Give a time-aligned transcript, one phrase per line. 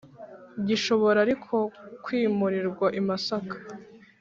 [0.67, 1.55] gishobora ariko
[2.03, 3.55] kwimurirwa imasaka